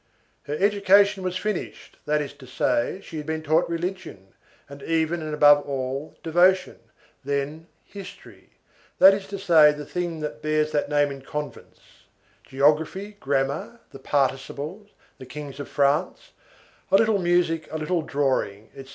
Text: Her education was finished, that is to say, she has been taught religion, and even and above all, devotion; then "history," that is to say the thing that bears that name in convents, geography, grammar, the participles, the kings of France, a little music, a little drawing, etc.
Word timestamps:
Her 0.45 0.55
education 0.59 1.21
was 1.21 1.37
finished, 1.37 1.97
that 2.07 2.23
is 2.23 2.33
to 2.33 2.47
say, 2.47 3.01
she 3.03 3.17
has 3.17 3.25
been 3.27 3.43
taught 3.43 3.69
religion, 3.69 4.29
and 4.67 4.81
even 4.81 5.21
and 5.21 5.31
above 5.31 5.63
all, 5.67 6.17
devotion; 6.23 6.79
then 7.23 7.67
"history," 7.85 8.49
that 8.97 9.13
is 9.13 9.27
to 9.27 9.37
say 9.37 9.71
the 9.71 9.85
thing 9.85 10.19
that 10.21 10.41
bears 10.41 10.71
that 10.71 10.89
name 10.89 11.11
in 11.11 11.21
convents, 11.21 11.81
geography, 12.43 13.17
grammar, 13.19 13.79
the 13.91 13.99
participles, 13.99 14.87
the 15.19 15.27
kings 15.27 15.59
of 15.59 15.69
France, 15.69 16.31
a 16.89 16.95
little 16.95 17.19
music, 17.19 17.71
a 17.71 17.77
little 17.77 18.01
drawing, 18.01 18.69
etc. 18.75 18.89